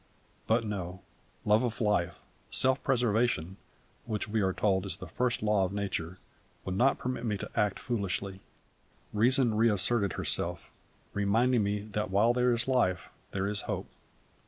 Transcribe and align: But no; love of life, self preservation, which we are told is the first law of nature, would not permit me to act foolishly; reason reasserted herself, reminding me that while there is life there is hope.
But 0.47 0.63
no; 0.63 1.01
love 1.45 1.61
of 1.61 1.79
life, 1.79 2.17
self 2.49 2.81
preservation, 2.83 3.57
which 4.05 4.27
we 4.27 4.41
are 4.41 4.51
told 4.51 4.83
is 4.87 4.97
the 4.97 5.05
first 5.05 5.43
law 5.43 5.63
of 5.63 5.71
nature, 5.73 6.17
would 6.65 6.75
not 6.75 6.97
permit 6.97 7.23
me 7.23 7.37
to 7.37 7.51
act 7.55 7.77
foolishly; 7.77 8.41
reason 9.13 9.53
reasserted 9.53 10.13
herself, 10.13 10.71
reminding 11.13 11.61
me 11.61 11.81
that 11.81 12.09
while 12.09 12.33
there 12.33 12.51
is 12.51 12.67
life 12.67 13.09
there 13.29 13.45
is 13.47 13.61
hope. 13.69 13.85